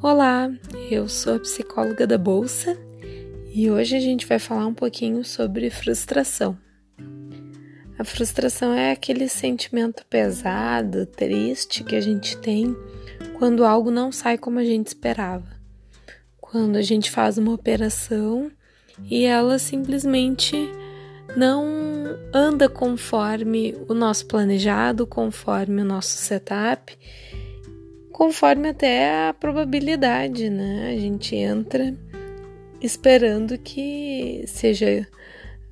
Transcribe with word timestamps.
Olá, 0.00 0.52
eu 0.88 1.08
sou 1.08 1.34
a 1.34 1.40
psicóloga 1.40 2.06
da 2.06 2.16
Bolsa 2.16 2.78
e 3.52 3.68
hoje 3.68 3.96
a 3.96 4.00
gente 4.00 4.24
vai 4.24 4.38
falar 4.38 4.66
um 4.66 4.74
pouquinho 4.74 5.24
sobre 5.24 5.68
frustração. 5.68 6.56
A 7.98 8.04
frustração 8.04 8.72
é 8.72 8.92
aquele 8.92 9.28
sentimento 9.28 10.06
pesado, 10.06 11.06
triste 11.06 11.82
que 11.82 11.96
a 11.96 12.00
gente 12.00 12.36
tem 12.38 12.76
quando 13.36 13.64
algo 13.64 13.90
não 13.90 14.12
sai 14.12 14.38
como 14.38 14.60
a 14.60 14.64
gente 14.64 14.88
esperava. 14.88 15.56
Quando 16.40 16.76
a 16.76 16.82
gente 16.82 17.10
faz 17.10 17.36
uma 17.36 17.52
operação 17.52 18.52
e 19.10 19.24
ela 19.24 19.58
simplesmente 19.58 20.54
não 21.36 21.66
anda 22.32 22.68
conforme 22.68 23.74
o 23.88 23.94
nosso 23.94 24.26
planejado, 24.26 25.04
conforme 25.04 25.82
o 25.82 25.84
nosso 25.84 26.16
setup 26.16 26.96
conforme 28.14 28.68
até 28.68 29.28
a 29.28 29.34
probabilidade, 29.34 30.48
né? 30.48 30.94
A 30.94 31.00
gente 31.00 31.34
entra 31.34 31.92
esperando 32.80 33.58
que 33.58 34.44
seja 34.46 35.04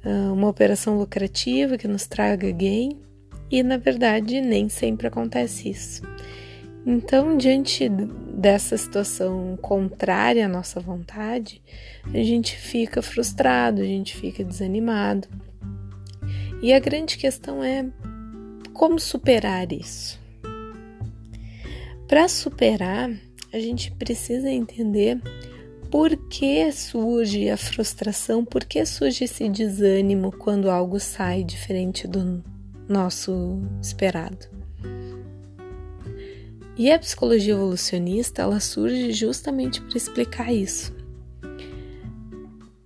uh, 0.05 0.33
uma 0.33 0.49
operação 0.49 0.99
lucrativa, 0.99 1.79
que 1.79 1.87
nos 1.87 2.05
traga 2.05 2.51
gain, 2.51 3.01
e 3.49 3.63
na 3.63 3.77
verdade 3.77 4.41
nem 4.41 4.69
sempre 4.69 5.07
acontece 5.07 5.71
isso. 5.71 6.03
Então, 6.85 7.37
diante 7.37 7.89
dessa 7.89 8.77
situação 8.77 9.57
contrária 9.63 10.45
à 10.45 10.49
nossa 10.49 10.81
vontade, 10.81 11.63
a 12.13 12.25
gente 12.25 12.57
fica 12.57 13.01
frustrado, 13.01 13.81
a 13.81 13.85
gente 13.85 14.17
fica 14.17 14.43
desanimado. 14.43 15.29
E 16.61 16.73
a 16.73 16.81
grande 16.81 17.17
questão 17.17 17.63
é 17.63 17.87
como 18.73 18.99
superar 18.99 19.71
isso. 19.73 20.22
Para 22.13 22.29
superar, 22.29 23.11
a 23.51 23.59
gente 23.59 23.91
precisa 23.93 24.51
entender 24.51 25.19
por 25.91 26.15
que 26.29 26.71
surge 26.71 27.49
a 27.49 27.57
frustração, 27.57 28.45
por 28.45 28.67
que 28.67 28.85
surge 28.85 29.25
esse 29.25 29.49
desânimo 29.49 30.31
quando 30.31 30.69
algo 30.69 31.01
sai 31.01 31.43
diferente 31.43 32.07
do 32.07 32.45
nosso 32.87 33.63
esperado. 33.81 34.47
E 36.77 36.93
a 36.93 36.99
psicologia 36.99 37.55
evolucionista, 37.55 38.43
ela 38.43 38.61
surge 38.61 39.11
justamente 39.13 39.81
para 39.81 39.97
explicar 39.97 40.53
isso. 40.53 40.95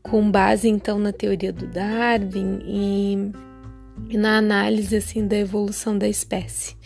Com 0.05 0.31
base 0.31 0.69
então 0.69 1.01
na 1.01 1.13
teoria 1.13 1.53
do 1.53 1.67
Darwin 1.67 2.61
e, 2.65 4.17
na 4.17 4.39
análise 4.39 4.95
assim 4.95 5.27
da 5.27 5.37
evolução 5.37 5.99
da 5.99 6.07
espécie. 6.07 6.77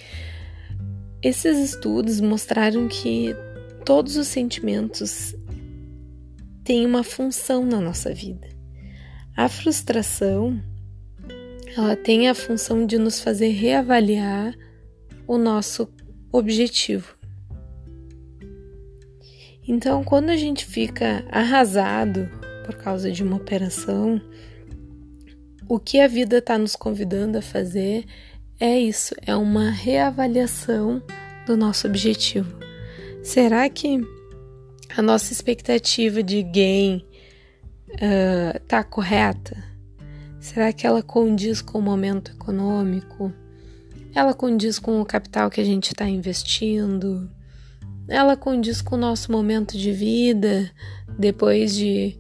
Esses 1.23 1.59
estudos 1.59 2.19
mostraram 2.19 2.89
que 2.89 3.37
todos 3.85 4.17
os 4.17 4.27
sentimentos 4.27 5.35
têm 6.65 6.87
uma 6.87 7.05
função 7.05 7.67
na 7.67 7.79
nossa 7.79 8.15
vida. 8.15 8.49
A 9.37 9.47
frustração, 9.47 10.59
ela 11.77 11.95
tem 11.95 12.29
a 12.31 12.35
função 12.35 12.87
de 12.87 12.97
nos 12.97 13.21
fazer 13.21 13.49
reavaliar 13.51 14.55
o 15.27 15.37
nosso 15.37 15.93
objetivo. 16.33 17.15
Então, 19.69 20.03
quando 20.03 20.31
a 20.31 20.37
gente 20.37 20.65
fica 20.65 21.23
arrasado 21.31 22.31
por 22.65 22.77
causa 22.77 23.13
de 23.13 23.23
uma 23.23 23.37
operação, 23.37 24.21
o 25.69 25.79
que 25.79 26.01
a 26.01 26.09
vida 26.09 26.39
está 26.39 26.57
nos 26.57 26.75
convidando 26.75 27.37
a 27.37 27.43
fazer 27.43 28.07
é 28.61 28.79
isso, 28.79 29.15
é 29.27 29.35
uma 29.35 29.71
reavaliação 29.71 31.03
do 31.47 31.57
nosso 31.57 31.87
objetivo. 31.87 32.55
Será 33.23 33.69
que 33.71 34.07
a 34.97 35.01
nossa 35.01 35.33
expectativa 35.33 36.23
de 36.23 36.43
gain 36.43 37.05
está 38.55 38.81
uh, 38.81 38.85
correta? 38.85 39.65
Será 40.39 40.73
que 40.73 40.87
ela 40.87 41.03
condiz 41.03 41.63
com 41.63 41.79
o 41.79 41.83
momento 41.83 42.33
econômico? 42.33 43.33
Ela 44.15 44.35
condiz 44.35 44.79
com 44.79 45.01
o 45.01 45.07
capital 45.07 45.51
que 45.51 45.61
a 45.61 45.65
gente 45.65 45.93
está 45.93 46.07
investindo? 46.07 47.31
Ela 48.09 48.37
condiz 48.37 48.83
com 48.83 48.95
o 48.95 48.99
nosso 48.99 49.33
momento 49.33 49.79
de 49.79 49.93
vida 49.93 50.71
depois 51.19 51.75
de 51.75 52.19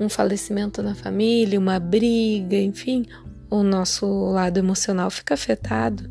um 0.00 0.08
falecimento 0.08 0.82
na 0.82 0.94
família, 0.94 1.58
uma 1.58 1.78
briga, 1.78 2.56
enfim, 2.56 3.06
o 3.52 3.62
nosso 3.62 4.06
lado 4.30 4.56
emocional 4.56 5.10
fica 5.10 5.34
afetado. 5.34 6.10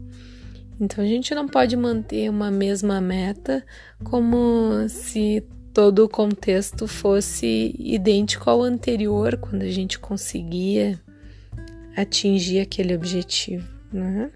Então 0.80 1.04
a 1.04 1.08
gente 1.08 1.34
não 1.34 1.48
pode 1.48 1.76
manter 1.76 2.30
uma 2.30 2.52
mesma 2.52 3.02
meta 3.02 3.66
como 4.04 4.88
se 4.88 5.44
todo 5.74 6.06
o 6.06 6.10
contexto 6.10 6.88
fosse 6.88 7.76
idêntico 7.80 8.50
ao 8.50 8.62
anterior, 8.62 9.38
quando 9.38 9.64
a 9.64 9.72
gente 9.72 9.98
conseguia 9.98 11.00
atingir 11.98 12.60
aquele 12.60 12.96
objetivo. 12.96 13.68
Né? 13.92 14.32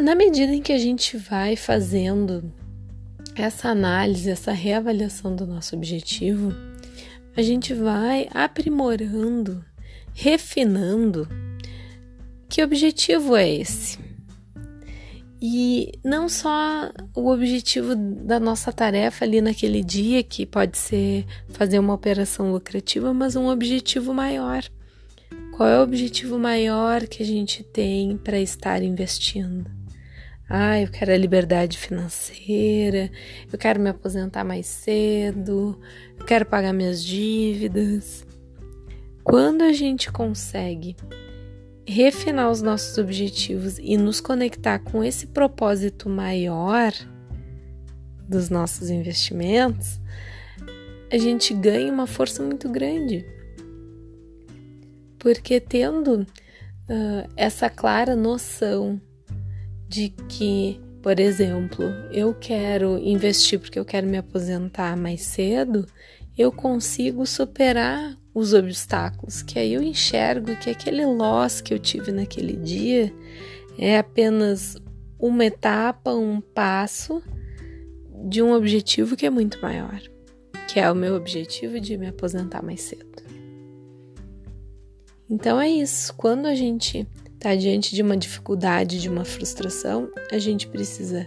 Na 0.00 0.14
medida 0.14 0.52
em 0.54 0.62
que 0.62 0.72
a 0.72 0.78
gente 0.78 1.16
vai 1.16 1.56
fazendo 1.56 2.52
essa 3.34 3.68
análise, 3.68 4.30
essa 4.30 4.52
reavaliação 4.52 5.34
do 5.34 5.46
nosso 5.46 5.74
objetivo, 5.74 6.52
a 7.36 7.42
gente 7.42 7.74
vai 7.74 8.28
aprimorando 8.32 9.64
refinando 10.14 11.28
que 12.48 12.62
objetivo 12.62 13.36
é 13.36 13.48
esse. 13.48 13.98
E 15.40 15.92
não 16.04 16.28
só 16.28 16.90
o 17.14 17.30
objetivo 17.30 17.94
da 17.94 18.40
nossa 18.40 18.72
tarefa 18.72 19.24
ali 19.24 19.40
naquele 19.40 19.84
dia, 19.84 20.22
que 20.22 20.44
pode 20.44 20.76
ser 20.76 21.24
fazer 21.50 21.78
uma 21.78 21.94
operação 21.94 22.50
lucrativa, 22.50 23.14
mas 23.14 23.36
um 23.36 23.48
objetivo 23.48 24.12
maior. 24.12 24.64
Qual 25.56 25.68
é 25.68 25.78
o 25.78 25.82
objetivo 25.82 26.38
maior 26.38 27.06
que 27.06 27.22
a 27.22 27.26
gente 27.26 27.62
tem 27.62 28.16
para 28.16 28.40
estar 28.40 28.82
investindo? 28.82 29.70
Ah, 30.48 30.80
eu 30.80 30.88
quero 30.88 31.12
a 31.12 31.16
liberdade 31.16 31.76
financeira, 31.76 33.10
eu 33.52 33.58
quero 33.58 33.78
me 33.78 33.90
aposentar 33.90 34.44
mais 34.44 34.66
cedo, 34.66 35.78
eu 36.18 36.24
quero 36.24 36.46
pagar 36.46 36.72
minhas 36.72 37.04
dívidas. 37.04 38.26
Quando 39.28 39.60
a 39.60 39.74
gente 39.74 40.10
consegue 40.10 40.96
refinar 41.86 42.50
os 42.50 42.62
nossos 42.62 42.96
objetivos 42.96 43.78
e 43.78 43.94
nos 43.98 44.22
conectar 44.22 44.78
com 44.78 45.04
esse 45.04 45.26
propósito 45.26 46.08
maior 46.08 46.94
dos 48.26 48.48
nossos 48.48 48.88
investimentos, 48.88 50.00
a 51.12 51.18
gente 51.18 51.52
ganha 51.52 51.92
uma 51.92 52.06
força 52.06 52.42
muito 52.42 52.70
grande. 52.70 53.26
Porque 55.18 55.60
tendo 55.60 56.22
uh, 56.22 57.30
essa 57.36 57.68
clara 57.68 58.16
noção 58.16 58.98
de 59.86 60.08
que, 60.26 60.80
por 61.02 61.20
exemplo, 61.20 61.84
eu 62.10 62.32
quero 62.32 62.96
investir 62.96 63.60
porque 63.60 63.78
eu 63.78 63.84
quero 63.84 64.06
me 64.06 64.16
aposentar 64.16 64.96
mais 64.96 65.20
cedo, 65.20 65.84
eu 66.34 66.50
consigo 66.50 67.26
superar 67.26 68.16
os 68.38 68.54
obstáculos, 68.54 69.42
que 69.42 69.58
aí 69.58 69.74
eu 69.74 69.82
enxergo 69.82 70.54
que 70.56 70.70
aquele 70.70 71.04
loss 71.04 71.60
que 71.60 71.74
eu 71.74 71.78
tive 71.78 72.12
naquele 72.12 72.54
dia 72.54 73.12
é 73.76 73.98
apenas 73.98 74.76
uma 75.18 75.44
etapa, 75.44 76.14
um 76.14 76.40
passo 76.40 77.20
de 78.28 78.40
um 78.40 78.52
objetivo 78.52 79.16
que 79.16 79.26
é 79.26 79.30
muito 79.30 79.60
maior, 79.60 80.00
que 80.68 80.78
é 80.78 80.90
o 80.90 80.94
meu 80.94 81.16
objetivo 81.16 81.80
de 81.80 81.96
me 81.96 82.06
aposentar 82.06 82.62
mais 82.62 82.80
cedo. 82.80 83.06
Então 85.28 85.60
é 85.60 85.68
isso, 85.68 86.14
quando 86.14 86.46
a 86.46 86.54
gente 86.54 87.06
está 87.34 87.56
diante 87.56 87.94
de 87.94 88.02
uma 88.02 88.16
dificuldade, 88.16 89.00
de 89.00 89.08
uma 89.08 89.24
frustração, 89.24 90.08
a 90.30 90.38
gente 90.38 90.68
precisa 90.68 91.26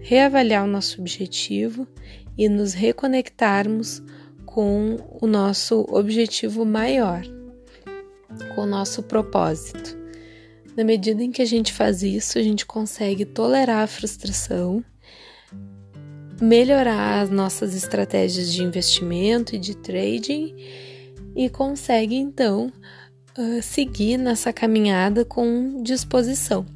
reavaliar 0.00 0.64
o 0.64 0.68
nosso 0.68 1.00
objetivo 1.00 1.86
e 2.36 2.48
nos 2.48 2.72
reconectarmos 2.72 4.02
com 4.58 4.96
o 5.22 5.24
nosso 5.28 5.86
objetivo 5.88 6.64
maior, 6.64 7.22
com 8.56 8.62
o 8.62 8.66
nosso 8.66 9.04
propósito. 9.04 9.96
Na 10.76 10.82
medida 10.82 11.22
em 11.22 11.30
que 11.30 11.40
a 11.40 11.44
gente 11.44 11.72
faz 11.72 12.02
isso, 12.02 12.36
a 12.40 12.42
gente 12.42 12.66
consegue 12.66 13.24
tolerar 13.24 13.84
a 13.84 13.86
frustração, 13.86 14.84
melhorar 16.40 17.20
as 17.20 17.30
nossas 17.30 17.72
estratégias 17.72 18.52
de 18.52 18.64
investimento 18.64 19.54
e 19.54 19.60
de 19.60 19.76
trading 19.76 20.56
e 21.36 21.48
consegue 21.48 22.16
então 22.16 22.72
seguir 23.62 24.16
nessa 24.16 24.52
caminhada 24.52 25.24
com 25.24 25.84
disposição, 25.84 26.66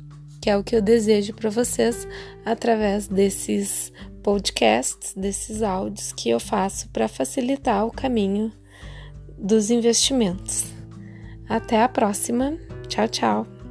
que 0.40 0.48
é 0.48 0.56
o 0.56 0.62
que 0.62 0.76
eu 0.76 0.80
desejo 0.80 1.34
para 1.34 1.50
vocês 1.50 2.06
através 2.44 3.08
desses 3.08 3.92
podcasts, 4.22 5.12
desses 5.14 5.62
áudios 5.62 6.12
que 6.12 6.30
eu 6.30 6.40
faço 6.40 6.88
para 6.90 7.08
facilitar 7.08 7.86
o 7.86 7.90
caminho 7.90 8.52
dos 9.36 9.70
investimentos. 9.70 10.64
Até 11.48 11.82
a 11.82 11.88
próxima. 11.88 12.56
Tchau, 12.88 13.08
tchau. 13.08 13.61